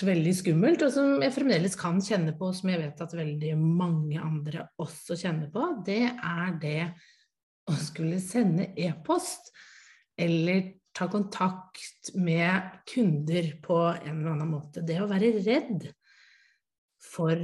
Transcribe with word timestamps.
veldig 0.00 0.32
skummelt, 0.34 0.82
og 0.86 0.92
som 0.94 1.22
jeg 1.22 1.34
fremdeles 1.34 1.74
kan 1.78 1.98
kjenne 2.02 2.32
på, 2.38 2.48
som 2.56 2.70
jeg 2.72 2.80
vet 2.80 3.02
at 3.04 3.16
veldig 3.16 3.56
mange 3.60 4.20
andre 4.22 4.66
også 4.80 5.18
kjenner 5.20 5.50
på, 5.52 5.66
det 5.86 6.04
er 6.08 6.54
det 6.62 6.78
å 7.68 7.76
skulle 7.78 8.18
sende 8.22 8.70
e-post 8.80 9.52
eller 10.18 10.72
ta 10.96 11.08
kontakt 11.12 12.12
med 12.20 12.80
kunder 12.88 13.52
på 13.64 13.78
en 13.92 14.16
eller 14.16 14.32
annen 14.34 14.50
måte. 14.50 14.82
Det 14.84 14.98
å 15.00 15.08
være 15.10 15.32
redd 15.40 15.86
for 17.02 17.38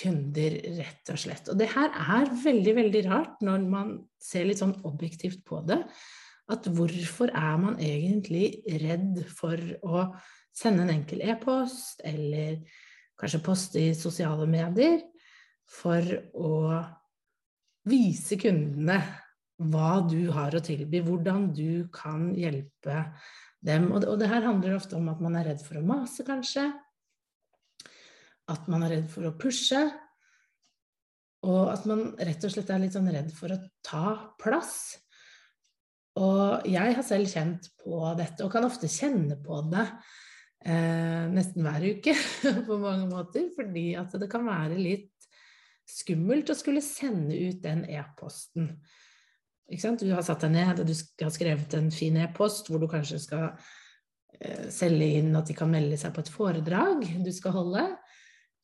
kunder, 0.00 0.56
rett 0.78 1.12
og 1.12 1.20
slett. 1.20 1.50
Og 1.52 1.58
det 1.60 1.70
her 1.74 1.90
er 1.90 2.30
veldig, 2.44 2.74
veldig 2.78 3.02
rart 3.08 3.42
når 3.44 3.64
man 3.68 3.94
ser 4.22 4.46
litt 4.48 4.62
sånn 4.62 4.78
objektivt 4.88 5.42
på 5.46 5.62
det. 5.66 5.80
At 6.50 6.66
hvorfor 6.66 7.30
er 7.36 7.58
man 7.62 7.78
egentlig 7.82 8.62
redd 8.80 9.20
for 9.34 9.58
å 9.86 10.06
sende 10.56 10.84
en 10.84 10.94
enkel 10.94 11.22
e-post, 11.24 12.02
eller 12.04 12.60
kanskje 13.20 13.42
poste 13.44 13.82
i 13.82 13.94
sosiale 13.96 14.46
medier, 14.50 15.00
for 15.70 16.04
å 16.34 16.54
vise 17.90 18.38
kundene 18.40 18.98
hva 19.70 20.00
du 20.08 20.30
har 20.34 20.54
å 20.56 20.62
tilby, 20.64 21.02
hvordan 21.04 21.50
du 21.54 21.86
kan 21.94 22.30
hjelpe 22.36 23.02
dem. 23.60 23.90
Og 23.92 24.00
det, 24.00 24.08
og 24.08 24.20
det 24.20 24.30
her 24.30 24.46
handler 24.46 24.78
ofte 24.78 24.96
om 24.98 25.10
at 25.12 25.20
man 25.22 25.36
er 25.38 25.50
redd 25.52 25.64
for 25.64 25.80
å 25.80 25.84
mase, 25.84 26.24
kanskje 26.26 26.70
at 28.50 28.70
man 28.70 28.82
er 28.82 28.96
redd 28.96 29.10
for 29.12 29.28
å 29.28 29.36
pushe, 29.38 29.84
og 31.46 31.70
at 31.72 31.84
man 31.88 32.10
rett 32.18 32.42
og 32.44 32.52
slett 32.52 32.72
er 32.72 32.82
litt 32.82 32.96
sånn 32.96 33.08
redd 33.12 33.30
for 33.32 33.54
å 33.54 33.60
ta 33.86 34.32
plass. 34.40 34.74
Og 36.20 36.66
jeg 36.68 36.96
har 36.96 37.06
selv 37.06 37.30
kjent 37.30 37.70
på 37.80 38.00
dette, 38.18 38.42
og 38.44 38.52
kan 38.52 38.66
ofte 38.66 38.90
kjenne 38.90 39.38
på 39.40 39.62
det 39.70 39.86
eh, 40.64 41.26
nesten 41.32 41.64
hver 41.66 41.86
uke 41.96 42.14
på 42.68 42.78
mange 42.82 43.08
måter, 43.10 43.48
fordi 43.56 43.92
at 44.00 44.14
det 44.20 44.30
kan 44.32 44.46
være 44.48 44.78
litt 44.80 45.12
skummelt 45.90 46.50
å 46.52 46.56
skulle 46.58 46.82
sende 46.84 47.36
ut 47.36 47.62
den 47.64 47.84
e-posten. 47.90 48.72
Du 49.70 50.10
har 50.10 50.24
satt 50.26 50.42
deg 50.46 50.54
ned 50.56 50.82
og 50.82 50.88
du 50.88 50.94
har 51.22 51.32
skrevet 51.34 51.74
en 51.78 51.92
fin 51.94 52.16
e-post 52.18 52.70
hvor 52.70 52.82
du 52.82 52.88
kanskje 52.90 53.20
skal 53.22 53.44
eh, 54.38 54.66
selge 54.72 55.10
inn 55.20 55.34
at 55.38 55.50
de 55.50 55.56
kan 55.58 55.70
melde 55.70 55.98
seg 56.00 56.14
på 56.14 56.24
et 56.24 56.32
foredrag 56.34 57.04
du 57.22 57.30
skal 57.34 57.54
holde. 57.54 57.84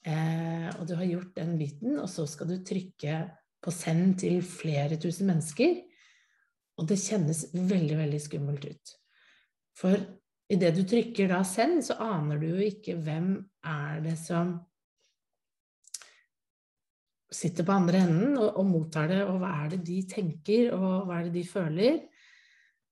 Eh, 0.07 0.69
og 0.77 0.87
du 0.87 0.95
har 0.99 1.07
gjort 1.07 1.35
den 1.39 1.57
biten, 1.59 1.99
og 1.99 2.09
så 2.11 2.27
skal 2.31 2.51
du 2.51 2.61
trykke 2.67 3.25
på 3.63 3.75
send 3.75 4.21
til 4.23 4.39
flere 4.47 4.99
tusen 5.03 5.31
mennesker. 5.31 5.81
Og 6.77 6.87
det 6.91 7.01
kjennes 7.01 7.47
veldig, 7.55 7.97
veldig 8.03 8.21
skummelt 8.23 8.67
ut. 8.69 8.95
For 9.77 9.99
idet 10.53 10.75
du 10.77 10.85
trykker 10.87 11.31
da 11.33 11.43
send, 11.47 11.83
så 11.87 11.99
aner 12.03 12.41
du 12.41 12.49
jo 12.53 12.63
ikke 12.63 12.97
hvem 13.03 13.35
er 13.67 14.03
det 14.05 14.17
som 14.21 14.57
sitter 17.33 17.67
på 17.67 17.75
andre 17.75 18.05
enden 18.07 18.37
og, 18.39 18.53
og, 18.55 18.67
mottar 18.69 19.11
det, 19.11 19.23
og 19.27 19.41
hva 19.43 19.53
er 19.65 19.73
det 19.75 19.81
de 19.87 20.01
tenker, 20.09 20.71
og 20.77 21.09
hva 21.09 21.19
er 21.19 21.29
det 21.29 21.35
de 21.41 21.47
føler. 21.49 21.99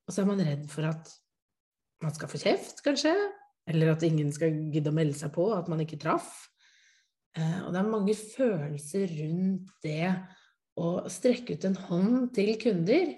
Og 0.05 0.13
så 0.15 0.23
er 0.23 0.29
man 0.29 0.43
redd 0.45 0.65
for 0.73 0.89
at 0.89 1.13
man 2.05 2.15
skal 2.17 2.29
få 2.29 2.41
kjeft, 2.43 2.83
kanskje, 2.85 3.15
eller 3.71 3.95
at 3.95 4.03
ingen 4.05 4.33
skal 4.35 4.59
gidde 4.75 4.91
å 4.91 4.97
melde 4.97 5.17
seg 5.17 5.33
på, 5.33 5.47
at 5.57 5.71
man 5.73 5.81
ikke 5.85 6.01
traff. 6.03 6.33
Eh, 7.39 7.61
og 7.65 7.71
det 7.73 7.81
er 7.81 7.93
mange 7.95 8.17
følelser 8.19 9.15
rundt 9.23 9.71
det 9.87 10.11
å 10.75 10.97
strekke 11.11 11.55
ut 11.55 11.69
en 11.69 11.79
hånd 11.87 12.19
til 12.35 12.57
kunder 12.61 13.15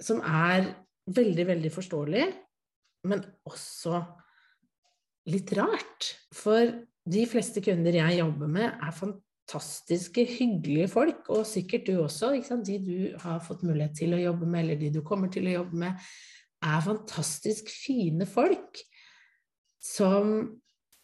som 0.00 0.22
er 0.24 0.70
veldig, 1.16 1.46
veldig 1.48 1.72
forståelig, 1.74 2.26
men 3.10 3.24
også 3.48 4.00
litt 5.30 5.52
rart. 5.58 6.12
For 6.36 6.72
de 7.10 7.24
fleste 7.28 7.62
kunder 7.64 8.00
jeg 8.00 8.20
jobber 8.20 8.50
med, 8.50 8.68
er 8.70 8.96
fantastiske, 8.96 10.24
hyggelige 10.36 10.90
folk, 10.92 11.24
og 11.32 11.46
sikkert 11.48 11.88
du 11.88 11.96
også. 12.04 12.34
De 12.66 12.78
du 12.84 12.96
har 13.22 13.42
fått 13.44 13.64
mulighet 13.66 13.96
til 14.02 14.16
å 14.16 14.22
jobbe 14.22 14.48
med, 14.48 14.64
eller 14.64 14.80
de 14.80 14.92
du 14.98 15.02
kommer 15.06 15.32
til 15.32 15.48
å 15.50 15.58
jobbe 15.60 15.84
med, 15.84 16.10
er 16.60 16.82
fantastisk 16.84 17.70
fine 17.72 18.26
folk 18.28 18.82
som 19.80 20.42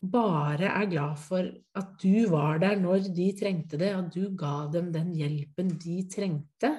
bare 0.06 0.68
er 0.68 0.88
glad 0.90 1.16
for 1.18 1.48
at 1.80 1.94
du 2.02 2.28
var 2.28 2.60
der 2.60 2.76
når 2.78 3.08
de 3.16 3.30
trengte 3.38 3.80
det, 3.80 3.94
og 3.96 4.10
du 4.12 4.28
ga 4.36 4.66
dem 4.72 4.90
den 4.94 5.14
hjelpen 5.16 5.72
de 5.80 6.02
trengte 6.12 6.74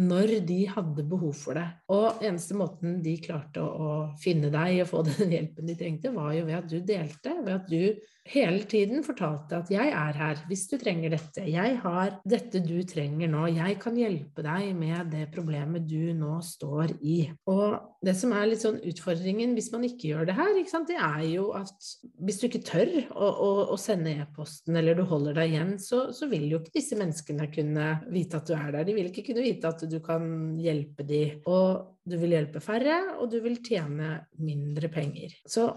når 0.00 0.38
de 0.48 0.58
hadde 0.70 1.04
behov 1.08 1.34
for 1.36 1.58
det. 1.58 1.66
Og 1.92 2.22
eneste 2.24 2.56
måten 2.56 3.00
de 3.04 3.16
klarte 3.22 3.62
å, 3.62 3.90
finne 4.20 4.50
deg 4.52 4.82
og 4.84 4.90
få 4.90 5.02
den 5.06 5.34
hjelpen 5.34 5.68
de 5.68 5.76
trengte, 5.78 6.14
var 6.14 6.32
jo 6.36 6.46
ved 6.48 6.58
at 6.60 6.70
du 6.70 6.78
delte, 6.80 7.34
ved 7.44 7.54
at 7.58 7.68
du 7.70 7.82
hele 8.28 8.64
tiden 8.68 9.02
fortalte 9.04 9.56
at 9.56 9.70
'jeg 9.70 9.88
er 9.88 10.12
her 10.12 10.42
hvis 10.48 10.66
du 10.68 10.76
trenger 10.78 11.10
dette', 11.10 11.46
'jeg 11.46 11.78
har 11.82 12.20
dette 12.28 12.60
du 12.60 12.82
trenger 12.82 13.28
nå', 13.28 13.46
'jeg 13.48 13.78
kan 13.80 13.96
hjelpe 13.96 14.42
deg 14.42 14.76
med 14.76 15.10
det 15.10 15.30
problemet 15.32 15.88
du 15.88 16.12
nå 16.14 16.40
står 16.42 16.98
i'. 17.02 17.32
Og 17.46 17.80
det 18.04 18.16
som 18.16 18.32
er 18.32 18.46
litt 18.46 18.62
sånn 18.62 18.80
utfordringen 18.80 19.54
hvis 19.54 19.72
man 19.72 19.84
ikke 19.84 20.12
gjør 20.12 20.26
det 20.26 20.34
her, 20.34 20.54
det 20.86 20.96
er 20.96 21.24
jo 21.34 21.50
at 21.52 21.74
hvis 22.20 22.40
du 22.40 22.46
ikke 22.48 22.64
tør 22.64 22.92
å, 23.10 23.26
å, 23.28 23.50
å 23.74 23.76
sende 23.76 24.14
e-posten, 24.22 24.76
eller 24.76 24.94
du 24.94 25.02
holder 25.02 25.34
deg 25.34 25.50
igjen, 25.50 25.78
så, 25.78 26.12
så, 26.12 26.28
vil 26.30 26.48
jo 26.50 26.60
ikke 26.60 26.76
disse 26.78 26.96
menneskene 26.96 27.50
kunne 27.52 28.00
vite 28.10 28.36
at 28.36 28.46
du 28.46 28.54
er 28.54 28.72
der. 28.72 28.84
De 28.84 28.94
vil 28.94 29.10
ikke 29.10 29.26
kunne 29.30 29.44
vite 29.44 29.68
at 29.68 29.84
du 29.90 29.98
kan 30.04 30.56
hjelpe 30.60 31.06
dem. 31.06 31.40
Og 31.50 31.96
du 32.06 32.16
vil 32.20 32.34
hjelpe 32.36 32.62
færre, 32.64 33.16
og 33.20 33.30
du 33.32 33.40
vil 33.44 33.58
tjene 33.64 34.20
mindre 34.40 34.88
penger. 34.92 35.34
Så 35.46 35.68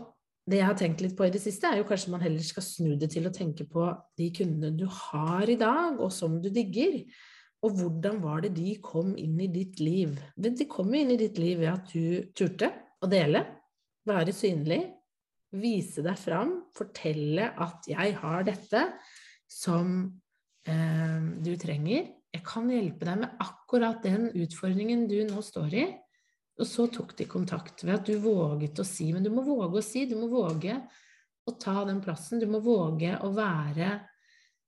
det 0.49 0.59
jeg 0.59 0.67
har 0.67 0.75
tenkt 0.79 1.01
litt 1.03 1.15
på 1.15 1.27
i 1.27 1.31
det 1.31 1.39
siste, 1.39 1.69
er 1.69 1.79
jo 1.79 1.87
kanskje 1.87 2.11
man 2.11 2.23
heller 2.23 2.43
skal 2.43 2.65
snu 2.65 2.95
det 2.99 3.13
til 3.13 3.29
å 3.29 3.33
tenke 3.33 3.63
på 3.69 3.85
de 4.19 4.27
kundene 4.35 4.73
du 4.75 4.83
har 4.91 5.47
i 5.47 5.59
dag, 5.59 6.01
og 6.03 6.11
som 6.11 6.35
du 6.43 6.49
digger. 6.51 6.99
Og 7.63 7.77
hvordan 7.79 8.19
var 8.23 8.43
det 8.43 8.51
de 8.57 8.73
kom 8.83 9.13
inn 9.19 9.37
i 9.39 9.47
ditt 9.51 9.79
liv? 9.79 10.17
De 10.35 10.67
kom 10.67 10.91
inn 10.99 11.13
i 11.13 11.19
ditt 11.19 11.39
liv 11.39 11.61
ved 11.63 11.71
at 11.71 11.93
du 11.93 12.33
turte 12.35 12.73
å 12.99 13.07
dele, 13.07 13.45
være 14.03 14.35
synlig, 14.35 14.81
vise 15.53 16.03
deg 16.03 16.17
fram, 16.19 16.57
fortelle 16.75 17.53
at 17.61 17.87
'jeg 17.87 18.17
har 18.19 18.43
dette 18.43 18.81
som 19.47 20.11
eh, 20.67 21.21
du 21.39 21.55
trenger'. 21.55 22.11
Jeg 22.33 22.43
kan 22.43 22.67
hjelpe 22.67 23.05
deg 23.05 23.19
med 23.21 23.35
akkurat 23.39 24.03
den 24.03 24.31
utfordringen 24.33 25.07
du 25.07 25.23
nå 25.23 25.39
står 25.45 25.73
i. 25.73 25.85
Og 26.61 26.69
så 26.69 26.85
tok 26.93 27.15
de 27.17 27.25
kontakt 27.29 27.81
ved 27.85 27.95
at 27.95 28.09
du 28.09 28.17
våget 28.21 28.81
å 28.81 28.85
si. 28.85 29.09
Men 29.13 29.25
du 29.25 29.31
må 29.33 29.45
våge 29.45 29.79
å 29.79 29.85
si, 29.85 30.05
du 30.09 30.15
må 30.19 30.29
våge 30.31 30.77
å 31.49 31.55
ta 31.59 31.83
den 31.87 32.01
plassen. 32.03 32.41
Du 32.41 32.47
må 32.49 32.61
våge 32.63 33.15
å 33.23 33.31
være 33.33 33.95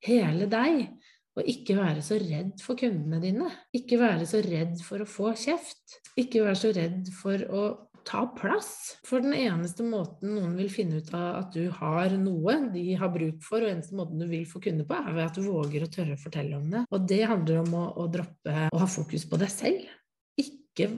hele 0.06 0.50
deg, 0.50 0.88
og 1.36 1.50
ikke 1.52 1.76
være 1.78 2.04
så 2.06 2.18
redd 2.22 2.62
for 2.64 2.80
kundene 2.80 3.20
dine. 3.24 3.50
Ikke 3.76 4.00
være 4.00 4.28
så 4.30 4.40
redd 4.46 4.80
for 4.86 5.04
å 5.04 5.10
få 5.10 5.34
kjeft. 5.40 6.00
Ikke 6.20 6.46
være 6.46 6.60
så 6.60 6.72
redd 6.76 7.12
for 7.16 7.44
å 7.52 7.66
ta 8.06 8.22
plass. 8.38 9.00
For 9.06 9.24
den 9.24 9.34
eneste 9.36 9.84
måten 9.86 10.36
noen 10.38 10.54
vil 10.60 10.70
finne 10.72 11.02
ut 11.02 11.10
av 11.18 11.42
at 11.42 11.58
du 11.58 11.68
har 11.74 12.14
noe 12.22 12.58
de 12.74 12.86
har 13.00 13.12
bruk 13.12 13.42
for, 13.44 13.66
og 13.66 13.74
eneste 13.74 13.98
måten 13.98 14.22
du 14.22 14.28
vil 14.30 14.46
få 14.48 14.62
kunder 14.64 14.88
på, 14.88 14.96
er 14.96 15.18
ved 15.18 15.26
at 15.26 15.40
du 15.40 15.44
våger 15.48 15.86
å 15.86 15.92
tørre 15.92 16.16
å 16.16 16.22
fortelle 16.22 16.60
om 16.60 16.70
det. 16.72 16.86
Og 16.94 17.10
det 17.10 17.24
handler 17.28 17.64
om 17.66 17.76
å, 17.82 17.86
å 18.06 18.08
droppe 18.14 18.70
å 18.70 18.82
ha 18.82 18.90
fokus 18.90 19.28
på 19.28 19.42
deg 19.42 19.52
selv. 19.52 19.92
Ikke 20.40 20.92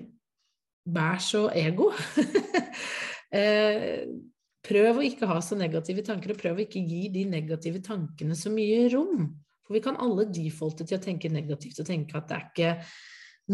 vær 0.93 1.19
og 1.39 1.51
ego. 1.57 1.89
eh, 3.39 4.07
prøv 4.67 4.99
å 4.99 5.05
ikke 5.05 5.29
ha 5.29 5.39
så 5.43 5.57
negative 5.59 6.05
tanker, 6.05 6.33
og 6.33 6.41
prøv 6.41 6.59
å 6.59 6.65
ikke 6.65 6.83
gi 6.83 7.07
de 7.13 7.25
negative 7.29 7.81
tankene 7.85 8.37
så 8.37 8.51
mye 8.53 8.87
rom. 8.93 9.27
For 9.67 9.75
vi 9.75 9.83
kan 9.83 9.99
alle 9.99 10.29
defalte 10.31 10.87
til 10.87 10.99
å 10.99 11.03
tenke 11.03 11.31
negativt 11.31 11.81
og 11.83 11.89
tenke 11.89 12.17
at 12.17 12.29
det 12.29 12.37
er 12.37 12.45
ikke 12.47 12.73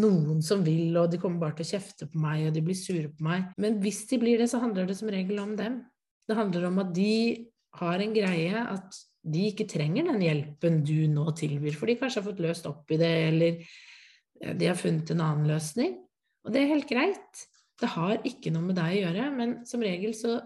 noen 0.01 0.41
som 0.45 0.61
vil, 0.65 0.93
og 0.97 1.09
de 1.11 1.19
kommer 1.21 1.41
bare 1.41 1.57
til 1.59 1.67
å 1.67 1.71
kjefte 1.75 2.07
på 2.09 2.21
meg, 2.21 2.47
og 2.47 2.53
de 2.55 2.63
blir 2.65 2.77
sure 2.77 3.09
på 3.13 3.25
meg. 3.25 3.49
Men 3.61 3.79
hvis 3.81 4.03
de 4.09 4.19
blir 4.21 4.41
det, 4.41 4.49
så 4.49 4.61
handler 4.61 4.89
det 4.89 4.97
som 4.99 5.11
regel 5.13 5.41
om 5.41 5.55
dem. 5.57 5.81
Det 6.29 6.37
handler 6.37 6.69
om 6.69 6.79
at 6.81 6.93
de 6.95 7.15
har 7.79 8.01
en 8.01 8.13
greie 8.13 8.63
at 8.69 9.01
de 9.23 9.47
ikke 9.49 9.67
trenger 9.69 10.09
den 10.09 10.21
hjelpen 10.23 10.81
du 10.85 11.05
nå 11.09 11.25
tilbyr, 11.37 11.77
for 11.77 11.89
de 11.89 11.97
kanskje 11.99 12.21
har 12.21 12.27
fått 12.27 12.41
løst 12.43 12.67
opp 12.69 12.91
i 12.93 12.99
det, 12.99 13.13
eller 13.29 14.55
de 14.59 14.67
har 14.67 14.79
funnet 14.79 15.13
en 15.13 15.23
annen 15.23 15.47
løsning. 15.53 15.95
Og 16.43 16.53
det 16.53 16.61
er 16.61 16.73
helt 16.73 16.89
greit. 16.89 17.43
Det 17.79 17.89
har 17.95 18.19
ikke 18.27 18.51
noe 18.53 18.67
med 18.67 18.77
deg 18.77 18.97
å 18.97 19.01
gjøre, 19.05 19.29
men 19.35 19.55
som 19.67 19.83
regel 19.83 20.13
så 20.17 20.37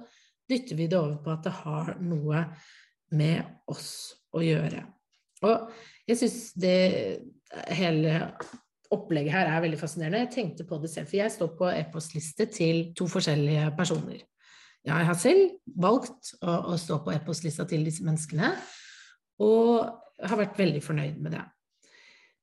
dytter 0.47 0.79
vi 0.79 0.87
det 0.89 0.99
over 0.99 1.17
på 1.23 1.33
at 1.33 1.43
det 1.45 1.55
har 1.63 1.95
noe 1.99 2.45
med 3.17 3.71
oss 3.71 3.89
å 4.35 4.43
gjøre. 4.43 4.83
Og 5.45 5.67
jeg 6.07 6.19
syns 6.21 6.39
det 6.59 6.77
hele 7.75 8.21
opplegget 8.93 9.33
her 9.33 9.51
er 9.51 9.63
veldig 9.63 9.79
fascinerende. 9.79 10.23
Jeg 10.25 10.33
tenkte 10.33 10.65
på 10.67 10.79
det 10.81 10.91
selv, 10.91 11.09
for 11.09 11.19
jeg 11.19 11.33
står 11.33 11.53
på 11.59 11.69
e-postliste 11.73 12.47
til 12.53 12.81
to 12.97 13.07
forskjellige 13.11 13.69
personer. 13.77 14.23
Jeg 14.87 15.07
har 15.09 15.19
selv 15.19 15.75
valgt 15.83 16.31
å, 16.39 16.53
å 16.71 16.77
stå 16.79 17.01
på 17.03 17.11
e-postlista 17.11 17.67
til 17.67 17.83
disse 17.87 18.05
menneskene, 18.07 18.53
og 19.43 19.89
har 20.23 20.39
vært 20.39 20.59
veldig 20.59 20.81
fornøyd 20.83 21.19
med 21.21 21.35
det. 21.35 21.43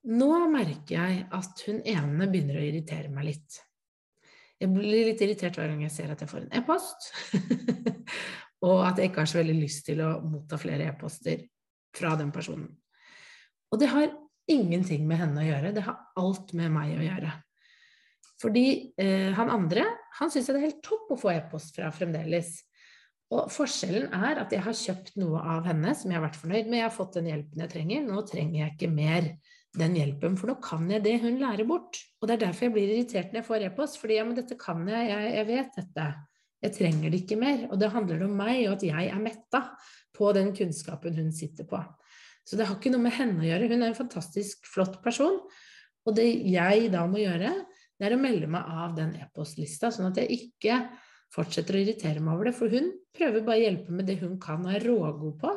Nå 0.04 0.30
merker 0.52 0.98
jeg 0.98 1.22
at 1.32 1.62
hun 1.64 1.78
ene 1.88 2.26
begynner 2.28 2.58
å 2.60 2.64
irritere 2.64 3.08
meg 3.12 3.30
litt. 3.30 3.60
Jeg 4.60 4.70
blir 4.72 5.08
litt 5.08 5.22
irritert 5.24 5.56
hver 5.56 5.70
gang 5.72 5.80
jeg 5.86 5.94
ser 5.94 6.12
at 6.12 6.20
jeg 6.20 6.30
får 6.30 6.44
en 6.44 6.58
e-post, 6.60 7.08
og 8.66 8.82
at 8.84 9.00
jeg 9.00 9.10
ikke 9.10 9.24
har 9.24 9.30
så 9.32 9.40
veldig 9.40 9.56
lyst 9.56 9.86
til 9.88 10.02
å 10.04 10.10
motta 10.28 10.58
flere 10.60 10.90
e-poster 10.92 11.46
fra 11.96 12.12
den 12.20 12.30
personen. 12.34 12.68
Og 13.72 13.80
det 13.80 13.88
har 13.90 14.12
ingenting 14.50 15.08
med 15.08 15.22
henne 15.22 15.40
å 15.40 15.48
gjøre, 15.48 15.72
det 15.74 15.86
har 15.86 15.98
alt 16.20 16.52
med 16.56 16.72
meg 16.74 16.94
å 16.98 17.06
gjøre. 17.06 17.32
Fordi 18.44 18.66
eh, 19.00 19.32
han 19.34 19.50
andre, 19.50 19.86
han 20.18 20.30
syns 20.30 20.50
det 20.50 20.58
er 20.58 20.66
helt 20.66 20.84
topp 20.84 21.14
å 21.14 21.18
få 21.18 21.32
e-post 21.32 21.78
fra 21.78 21.88
fremdeles. 21.94 22.58
Og 23.32 23.48
forskjellen 23.50 24.12
er 24.12 24.42
at 24.42 24.52
jeg 24.52 24.62
har 24.66 24.76
kjøpt 24.76 25.14
noe 25.16 25.40
av 25.56 25.64
henne 25.70 25.94
som 25.96 26.12
jeg 26.12 26.20
har 26.20 26.26
vært 26.26 26.40
fornøyd 26.42 26.68
med, 26.68 26.82
jeg 26.82 26.88
har 26.90 26.94
fått 26.94 27.16
den 27.16 27.30
hjelpen 27.32 27.64
jeg 27.64 27.72
trenger, 27.72 28.04
nå 28.04 28.24
trenger 28.28 28.60
jeg 28.60 28.74
ikke 28.74 28.92
mer 28.92 29.30
den 29.78 29.96
hjelpen, 29.98 30.36
for 30.38 30.50
nå 30.50 30.54
kan 30.62 30.86
jeg 30.90 31.02
det 31.04 31.16
hun 31.24 31.40
lærer 31.40 31.66
bort. 31.68 31.98
Og 32.20 32.28
det 32.28 32.36
er 32.36 32.46
derfor 32.46 32.68
jeg 32.68 32.74
blir 32.76 32.92
irritert 32.94 33.32
når 33.32 33.40
jeg 33.40 33.48
får 33.48 33.66
e-post, 33.68 33.98
fordi 34.00 34.18
ja, 34.20 34.24
men 34.26 34.38
dette 34.38 34.56
kan 34.60 34.86
jeg, 34.88 35.10
jeg, 35.10 35.34
jeg 35.34 35.48
vet 35.50 35.78
dette. 35.80 36.06
Jeg 36.64 36.74
trenger 36.78 37.12
det 37.12 37.20
ikke 37.24 37.38
mer. 37.40 37.66
Og 37.70 37.80
det 37.80 37.92
handler 37.92 38.24
om 38.26 38.38
meg, 38.38 38.62
og 38.68 38.78
at 38.78 38.86
jeg 38.86 39.10
er 39.10 39.22
metta 39.22 39.62
på 40.14 40.30
den 40.36 40.52
kunnskapen 40.56 41.18
hun 41.18 41.32
sitter 41.34 41.66
på. 41.68 41.80
Så 42.44 42.58
det 42.60 42.68
har 42.68 42.78
ikke 42.78 42.92
noe 42.92 43.04
med 43.04 43.16
henne 43.16 43.42
å 43.42 43.48
gjøre. 43.48 43.68
Hun 43.72 43.82
er 43.82 43.90
en 43.90 43.98
fantastisk 43.98 44.68
flott 44.70 45.00
person. 45.04 45.40
Og 46.04 46.16
det 46.16 46.28
jeg 46.52 46.90
da 46.92 47.04
må 47.08 47.22
gjøre, 47.22 47.52
det 47.98 48.08
er 48.08 48.16
å 48.16 48.20
melde 48.20 48.48
meg 48.50 48.68
av 48.68 48.94
den 48.96 49.14
e-postlista, 49.16 49.90
sånn 49.94 50.10
at 50.10 50.20
jeg 50.20 50.38
ikke 50.38 50.80
fortsetter 51.34 51.76
å 51.76 51.82
irritere 51.82 52.22
meg 52.22 52.36
over 52.36 52.50
det. 52.50 52.56
For 52.56 52.72
hun 52.72 52.90
prøver 53.16 53.46
bare 53.46 53.62
å 53.62 53.64
hjelpe 53.64 53.94
med 53.96 54.08
det 54.10 54.18
hun 54.22 54.36
kan 54.42 54.64
og 54.66 54.74
er 54.76 54.84
rågod 54.86 55.38
på. 55.40 55.54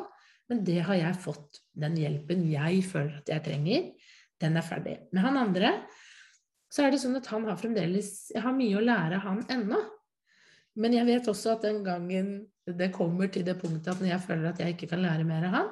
Men 0.48 0.62
det 0.64 0.78
har 0.86 0.96
jeg 0.96 1.20
fått, 1.20 1.60
den 1.76 1.98
hjelpen 2.00 2.46
jeg 2.48 2.80
føler 2.88 3.18
at 3.20 3.28
jeg 3.28 3.44
trenger, 3.44 3.90
den 4.42 4.58
er 4.58 4.66
ferdig. 4.66 4.96
Med 5.12 5.24
han 5.24 5.40
andre 5.40 5.72
så 6.68 6.84
er 6.84 6.92
det 6.92 7.00
sånn 7.00 7.16
at 7.16 7.28
han 7.32 7.46
har 7.48 7.56
fremdeles 7.56 8.28
Jeg 8.34 8.44
har 8.44 8.52
mye 8.56 8.76
å 8.76 8.84
lære 8.84 9.22
han 9.24 9.40
ennå. 9.50 9.80
Men 10.78 10.94
jeg 10.94 11.08
vet 11.08 11.28
også 11.30 11.56
at 11.56 11.64
den 11.64 11.80
gangen 11.86 12.32
det 12.68 12.90
kommer 12.94 13.30
til 13.32 13.46
det 13.46 13.56
punktet 13.58 13.94
at 13.94 14.02
når 14.02 14.12
jeg 14.12 14.24
føler 14.26 14.50
at 14.50 14.60
jeg 14.62 14.76
ikke 14.76 14.90
kan 14.92 15.02
lære 15.02 15.26
mer 15.26 15.48
av 15.48 15.54
han, 15.56 15.70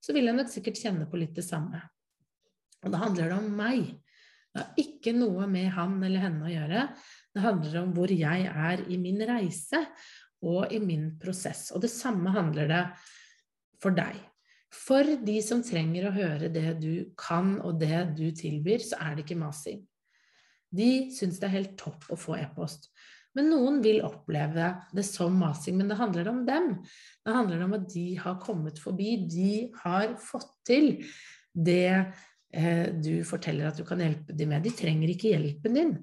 så 0.00 0.14
vil 0.16 0.30
jeg 0.30 0.38
nok 0.38 0.50
sikkert 0.50 0.80
kjenne 0.80 1.06
på 1.10 1.20
litt 1.20 1.34
det 1.36 1.44
samme. 1.46 1.82
Og 2.86 2.94
da 2.94 3.02
handler 3.02 3.28
det 3.28 3.38
om 3.38 3.50
meg. 3.58 3.90
Det 4.48 4.62
har 4.62 4.80
ikke 4.80 5.12
noe 5.14 5.46
med 5.50 5.68
han 5.74 5.98
eller 6.02 6.24
henne 6.24 6.46
å 6.46 6.52
gjøre. 6.52 6.86
Det 7.34 7.44
handler 7.44 7.80
om 7.82 7.92
hvor 7.94 8.14
jeg 8.14 8.48
er 8.48 8.84
i 8.88 8.98
min 9.02 9.20
reise 9.28 9.82
og 10.46 10.72
i 10.72 10.80
min 10.82 11.10
prosess. 11.20 11.68
Og 11.74 11.82
det 11.84 11.92
samme 11.92 12.32
handler 12.34 12.70
det 12.70 12.82
for 13.82 13.94
deg. 13.94 14.16
For 14.74 15.06
de 15.24 15.38
som 15.44 15.62
trenger 15.64 16.08
å 16.08 16.14
høre 16.16 16.50
det 16.52 16.74
du 16.82 17.08
kan 17.18 17.56
og 17.64 17.78
det 17.80 18.02
du 18.18 18.26
tilbyr, 18.36 18.82
så 18.84 18.98
er 19.00 19.16
det 19.16 19.24
ikke 19.24 19.40
masing. 19.40 19.80
De 20.68 21.08
syns 21.16 21.40
det 21.40 21.48
er 21.48 21.56
helt 21.56 21.78
topp 21.80 22.10
å 22.12 22.18
få 22.20 22.36
e-post. 22.36 22.90
Men 23.36 23.50
noen 23.52 23.78
vil 23.84 24.02
oppleve 24.04 24.70
det 24.96 25.04
som 25.06 25.36
masing, 25.40 25.78
men 25.78 25.90
det 25.90 25.98
handler 26.00 26.30
om 26.30 26.40
dem. 26.48 26.72
Det 27.24 27.34
handler 27.34 27.64
om 27.64 27.76
at 27.78 27.86
de 27.92 28.06
har 28.20 28.40
kommet 28.42 28.80
forbi, 28.82 29.14
de 29.30 29.52
har 29.84 30.16
fått 30.20 30.50
til 30.68 30.90
det 31.54 31.88
eh, 32.52 32.88
du 32.92 33.22
forteller 33.28 33.70
at 33.70 33.78
du 33.78 33.84
kan 33.88 34.00
hjelpe 34.02 34.36
dem 34.36 34.52
med. 34.52 34.64
De 34.66 34.74
trenger 34.74 35.12
ikke 35.12 35.32
hjelpen 35.32 35.78
din. 35.78 35.94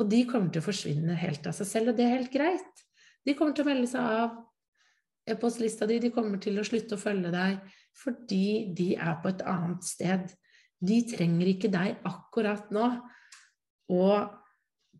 Og 0.00 0.08
de 0.10 0.24
kommer 0.28 0.50
til 0.52 0.62
å 0.62 0.66
forsvinne 0.70 1.18
helt 1.20 1.46
av 1.46 1.56
seg 1.58 1.68
selv, 1.68 1.92
og 1.92 1.98
det 1.98 2.06
er 2.06 2.16
helt 2.16 2.32
greit. 2.32 2.86
De 3.26 3.36
kommer 3.36 3.52
til 3.54 3.66
å 3.66 3.70
melde 3.70 3.90
seg 3.90 4.00
av 4.00 4.38
e-postlista 5.34 5.88
di, 5.88 6.00
de 6.02 6.12
kommer 6.14 6.40
til 6.42 6.58
å 6.60 6.66
slutte 6.66 6.96
å 6.96 7.00
følge 7.00 7.32
deg 7.34 7.60
fordi 8.00 8.70
de 8.76 8.92
er 8.94 9.16
på 9.22 9.32
et 9.32 9.42
annet 9.50 9.84
sted. 9.84 10.28
De 10.80 11.00
trenger 11.10 11.50
ikke 11.50 11.70
deg 11.72 11.98
akkurat 12.08 12.70
nå. 12.72 12.86
Og 13.92 14.30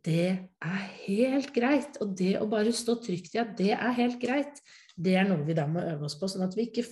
det 0.05 0.50
er 0.65 0.82
helt 1.06 1.53
greit. 1.55 1.97
Og 2.03 2.17
det 2.19 2.35
å 2.41 2.49
bare 2.50 2.75
stå 2.77 2.99
trygt 3.05 3.37
i 3.37 3.43
at 3.43 3.55
det 3.59 3.73
er 3.77 3.97
helt 3.97 4.19
greit, 4.23 4.61
det 4.97 5.17
er 5.17 5.29
noe 5.29 5.47
vi 5.47 5.56
da 5.56 5.67
må 5.71 5.81
øve 5.85 6.09
oss 6.09 6.19
på, 6.21 6.29
sånn 6.29 6.44
at 6.44 6.56
vi 6.59 6.69
ikke 6.69 6.85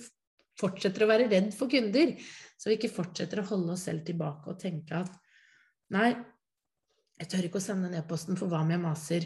fortsetter 0.59 1.05
å 1.05 1.11
være 1.11 1.29
redd 1.31 1.51
for 1.55 1.71
kunder. 1.71 2.15
Så 2.59 2.71
vi 2.71 2.79
ikke 2.79 2.91
fortsetter 2.91 3.41
å 3.41 3.47
holde 3.51 3.75
oss 3.75 3.85
selv 3.87 4.05
tilbake 4.07 4.51
og 4.51 4.59
tenke 4.61 5.03
at 5.03 5.13
nei, 5.93 6.11
jeg 7.19 7.31
tør 7.31 7.47
ikke 7.49 7.59
å 7.59 7.63
sende 7.63 7.89
den 7.89 7.99
e-posten, 7.99 8.37
for 8.39 8.51
hva 8.51 8.63
om 8.63 8.71
jeg 8.71 8.81
maser? 8.81 9.25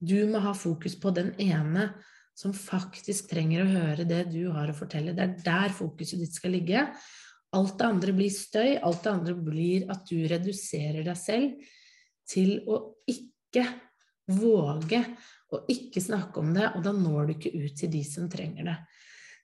Du 0.00 0.16
må 0.30 0.40
ha 0.42 0.54
fokus 0.56 0.96
på 0.98 1.12
den 1.14 1.34
ene 1.38 1.92
som 2.40 2.54
faktisk 2.56 3.28
trenger 3.32 3.64
å 3.64 3.70
høre 3.70 4.06
det 4.08 4.22
du 4.32 4.46
har 4.54 4.70
å 4.70 4.76
fortelle. 4.76 5.12
Det 5.16 5.26
er 5.26 5.34
der 5.44 5.74
fokuset 5.76 6.22
ditt 6.22 6.36
skal 6.36 6.54
ligge. 6.56 6.86
Alt 7.56 7.76
det 7.80 7.88
andre 7.88 8.14
blir 8.16 8.32
støy, 8.32 8.78
alt 8.78 9.04
det 9.04 9.12
andre 9.12 9.34
blir 9.36 9.90
at 9.92 10.06
du 10.08 10.16
reduserer 10.30 11.04
deg 11.04 11.18
selv 11.18 11.70
til 12.30 12.60
å 12.70 12.80
ikke 13.10 13.66
våge 14.30 15.02
å 15.50 15.64
ikke 15.70 16.02
snakke 16.02 16.42
om 16.42 16.52
det, 16.54 16.68
og 16.76 16.84
da 16.84 16.92
når 16.94 17.26
du 17.26 17.34
ikke 17.34 17.54
ut 17.58 17.76
til 17.78 17.90
de 17.92 18.02
som 18.06 18.28
trenger 18.30 18.68
det. 18.70 18.76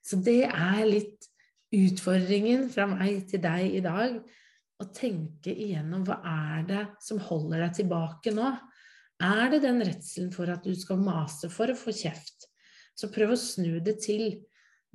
Så 0.07 0.19
det 0.23 0.43
er 0.47 0.83
litt 0.87 1.27
utfordringen 1.75 2.69
fra 2.71 2.87
meg 2.89 3.25
til 3.27 3.43
deg 3.43 3.75
i 3.75 3.83
dag. 3.83 4.19
Å 4.77 4.85
tenke 4.93 5.51
igjennom 5.51 6.05
hva 6.07 6.19
er 6.31 6.67
det 6.69 6.83
som 7.03 7.19
holder 7.27 7.65
deg 7.65 7.79
tilbake 7.81 8.31
nå? 8.35 8.51
Er 9.25 9.47
det 9.51 9.63
den 9.65 9.81
redselen 9.81 10.29
for 10.31 10.49
at 10.53 10.63
du 10.63 10.75
skal 10.77 11.01
mase 11.01 11.49
for 11.51 11.73
å 11.73 11.77
få 11.77 11.95
kjeft? 11.97 12.47
Så 12.97 13.11
prøv 13.13 13.35
å 13.35 13.39
snu 13.39 13.77
det 13.83 13.99
til. 14.05 14.29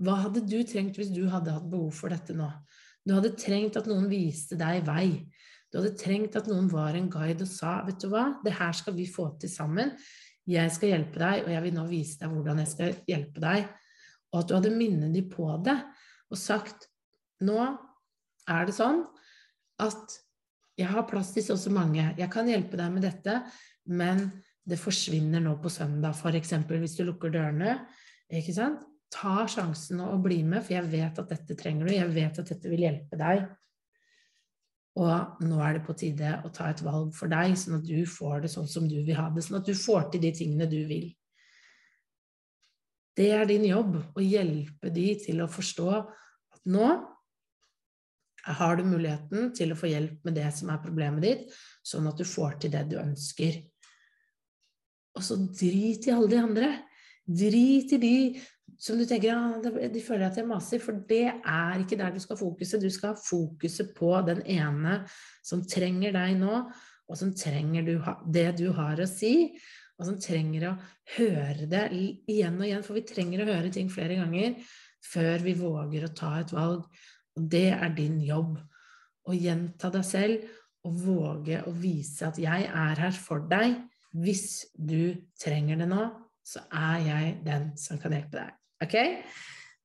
Hva 0.03 0.19
hadde 0.25 0.43
du 0.49 0.59
trengt 0.67 0.99
hvis 0.99 1.13
du 1.15 1.25
hadde 1.31 1.55
hatt 1.55 1.69
behov 1.71 1.93
for 1.95 2.13
dette 2.13 2.35
nå? 2.35 2.49
Du 3.07 3.15
hadde 3.15 3.35
trengt 3.39 3.79
at 3.79 3.89
noen 3.91 4.09
viste 4.11 4.59
deg 4.59 4.83
vei. 4.87 5.23
Du 5.71 5.79
hadde 5.81 5.95
trengt 5.99 6.37
at 6.39 6.49
noen 6.51 6.69
var 6.71 6.99
en 6.99 7.09
guide 7.11 7.47
og 7.47 7.51
sa 7.51 7.79
vet 7.87 8.03
du 8.03 8.11
hva, 8.13 8.27
det 8.45 8.55
her 8.59 8.75
skal 8.77 8.97
vi 8.97 9.07
få 9.09 9.31
til 9.41 9.51
sammen. 9.51 9.95
Jeg 10.49 10.75
skal 10.75 10.91
hjelpe 10.91 11.23
deg, 11.23 11.45
og 11.47 11.53
jeg 11.55 11.65
vil 11.65 11.75
nå 11.77 11.87
vise 11.87 12.19
deg 12.19 12.35
hvordan 12.35 12.61
jeg 12.63 12.71
skal 12.73 12.97
hjelpe 13.09 13.43
deg. 13.43 13.71
Og 14.33 14.41
at 14.41 14.51
du 14.51 14.57
hadde 14.59 14.75
minnet 14.75 15.15
dem 15.15 15.31
på 15.31 15.47
det 15.63 15.79
og 16.33 16.41
sagt 16.41 16.89
nå 17.45 17.59
er 18.51 18.69
det 18.69 18.75
sånn 18.75 19.03
at 19.83 20.19
jeg 20.79 20.89
har 20.89 21.05
plass 21.09 21.33
til 21.35 21.45
så 21.45 21.57
og 21.57 21.61
så 21.61 21.73
mange, 21.75 22.05
jeg 22.17 22.29
kan 22.33 22.49
hjelpe 22.49 22.79
deg 22.81 22.95
med 22.95 23.05
dette, 23.05 23.35
men 23.93 24.25
det 24.69 24.79
forsvinner 24.79 25.43
nå 25.43 25.57
på 25.63 25.71
søndag, 25.73 26.15
f.eks. 26.15 26.55
hvis 26.71 26.97
du 26.99 27.05
lukker 27.09 27.33
dørene. 27.35 27.81
ikke 28.31 28.55
sant? 28.55 28.85
Ta 29.13 29.43
sjansen 29.51 30.01
og 30.01 30.23
bli 30.25 30.41
med, 30.47 30.63
for 30.65 30.77
jeg 30.79 30.89
vet 30.93 31.19
at 31.21 31.35
dette 31.35 31.57
trenger 31.59 31.89
du, 31.89 31.93
jeg 31.93 32.13
vet 32.15 32.39
at 32.41 32.53
dette 32.55 32.71
vil 32.71 32.87
hjelpe 32.87 33.19
deg. 33.21 33.43
Og 35.03 35.43
nå 35.45 35.59
er 35.65 35.77
det 35.77 35.85
på 35.87 35.97
tide 35.97 36.35
å 36.45 36.51
ta 36.53 36.69
et 36.71 36.81
valg 36.85 37.13
for 37.17 37.33
deg, 37.33 37.57
sånn 37.57 37.79
at 37.81 37.89
du 37.89 38.05
får 38.09 38.45
det 38.45 38.53
sånn 38.53 38.69
som 38.69 38.87
du 38.89 38.99
vil 39.01 39.17
ha 39.17 39.29
det. 39.33 39.45
Sånn 39.45 39.61
at 39.61 39.69
du 39.69 39.75
får 39.77 40.11
til 40.13 40.25
de 40.25 40.33
tingene 40.37 40.69
du 40.69 40.81
vil. 40.89 41.11
Det 43.17 43.29
er 43.37 43.49
din 43.49 43.65
jobb 43.69 43.99
å 44.17 44.25
hjelpe 44.25 44.93
de 44.93 45.07
til 45.21 45.43
å 45.45 45.51
forstå 45.51 45.89
at 45.97 46.63
nå 46.73 46.87
har 48.43 48.77
du 48.77 48.85
muligheten 48.89 49.53
til 49.57 49.73
å 49.73 49.79
få 49.79 49.91
hjelp 49.91 50.25
med 50.27 50.37
det 50.41 50.49
som 50.57 50.73
er 50.73 50.81
problemet 50.83 51.25
ditt, 51.25 51.45
sånn 51.87 52.09
at 52.11 52.19
du 52.19 52.25
får 52.27 52.57
til 52.63 52.73
det 52.73 52.87
du 52.91 52.97
ønsker. 53.01 53.61
Og 55.17 55.25
så 55.27 55.37
drit 55.45 56.09
i 56.09 56.15
alle 56.15 56.31
de 56.31 56.41
andre. 56.41 56.71
Drit 57.29 57.93
i 57.97 58.01
de 58.03 58.17
som 58.83 58.99
du 58.99 59.05
tenker 59.07 59.31
ja, 59.31 59.89
de 59.93 60.01
føler 60.03 60.27
at 60.27 60.39
jeg 60.41 60.49
maser, 60.49 60.81
for 60.83 60.97
det 61.07 61.29
er 61.31 61.83
ikke 61.83 61.99
der 62.01 62.15
du 62.15 62.19
skal 62.23 62.39
fokuset. 62.41 62.83
Du 62.83 62.91
skal 62.91 63.13
ha 63.13 63.21
fokuset 63.21 63.93
på 63.95 64.11
den 64.27 64.41
ene 64.51 65.03
som 65.45 65.63
trenger 65.69 66.15
deg 66.17 66.35
nå, 66.41 66.65
og 67.07 67.19
som 67.19 67.31
trenger 67.37 67.87
du, 67.87 67.95
det 68.35 68.49
du 68.59 68.71
har 68.75 68.99
å 68.99 69.09
si. 69.11 69.53
og 70.01 70.07
som 70.09 70.17
trenger 70.19 70.65
å 70.67 70.71
høre 71.15 71.67
det 71.71 71.83
igjen 71.93 72.57
og 72.57 72.65
igjen, 72.67 72.83
for 72.83 72.97
vi 72.97 73.05
trenger 73.07 73.45
å 73.45 73.53
høre 73.53 73.69
ting 73.71 73.91
flere 73.93 74.17
ganger 74.19 74.57
før 75.05 75.45
vi 75.45 75.53
våger 75.61 76.07
å 76.09 76.15
ta 76.17 76.33
et 76.41 76.51
valg. 76.55 76.89
Og 77.37 77.47
det 77.53 77.69
er 77.77 77.93
din 77.95 78.17
jobb. 78.25 78.57
Å 79.23 79.37
gjenta 79.37 79.93
deg 79.95 80.07
selv 80.09 80.49
og 80.89 80.97
våge 81.05 81.61
å 81.69 81.71
vise 81.71 82.27
at 82.27 82.39
'jeg 82.39 82.67
er 82.67 82.97
her 82.99 83.15
for 83.15 83.47
deg'. 83.47 83.79
Hvis 84.13 84.67
du 84.77 85.15
trenger 85.41 85.81
det 85.81 85.89
nå, 85.91 86.05
så 86.45 86.65
er 86.75 87.07
jeg 87.07 87.33
den 87.47 87.71
som 87.81 88.01
kan 88.03 88.15
hjelpe 88.15 88.41
deg. 88.41 88.55
Ok? 88.85 88.97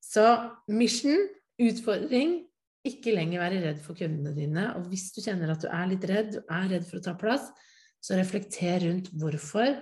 Så 0.04 0.26
mission, 0.74 1.28
utfordring, 1.62 2.42
ikke 2.88 3.14
lenger 3.16 3.44
være 3.44 3.62
redd 3.66 3.84
for 3.84 4.00
kundene 4.00 4.34
dine. 4.36 4.70
Og 4.78 4.88
hvis 4.92 5.10
du 5.16 5.22
kjenner 5.24 5.52
at 5.54 5.64
du 5.64 5.70
er 5.72 5.92
litt 5.92 6.08
redd, 6.08 6.34
du 6.38 6.42
er 6.44 6.72
redd 6.72 6.88
for 6.88 7.00
å 7.00 7.06
ta 7.06 7.16
plass, 7.20 7.50
så 8.04 8.18
reflekter 8.18 8.84
rundt 8.86 9.12
hvorfor, 9.18 9.78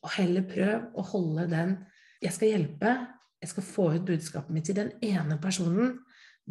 og 0.00 0.14
heller 0.16 0.46
prøv 0.48 0.96
å 0.96 1.02
holde 1.12 1.46
den 1.50 1.74
'jeg 2.22 2.32
skal 2.32 2.48
hjelpe', 2.48 3.06
jeg 3.40 3.48
skal 3.48 3.62
få 3.62 3.84
ut 3.94 4.06
budskapet 4.06 4.50
mitt 4.50 4.64
til 4.64 4.76
den 4.76 4.92
ene 5.02 5.38
personen 5.40 5.98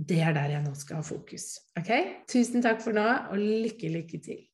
det 0.07 0.21
er 0.23 0.33
der 0.33 0.53
jeg 0.53 0.63
nå 0.63 0.73
skal 0.77 1.01
ha 1.01 1.05
fokus. 1.05 1.59
Ok? 1.79 1.89
Tusen 2.31 2.63
takk 2.63 2.81
for 2.83 2.95
nå, 2.95 3.05
og 3.31 3.37
lykke, 3.37 3.91
lykke 3.91 4.21
til. 4.23 4.45